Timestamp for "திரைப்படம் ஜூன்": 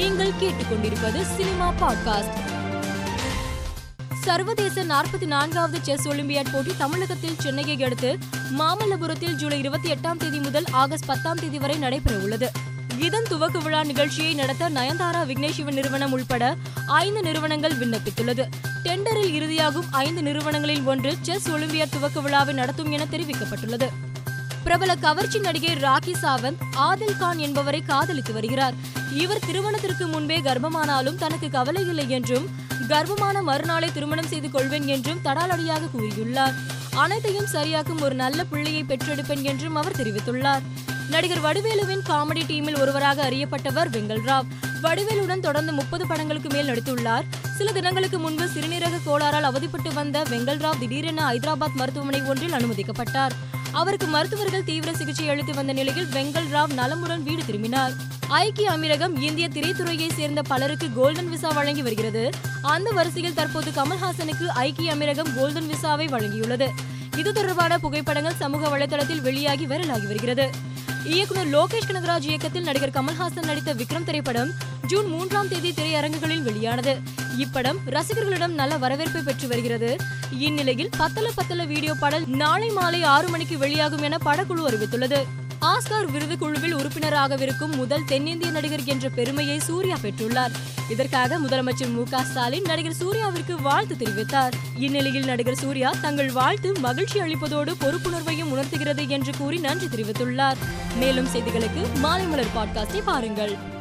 74.04-75.06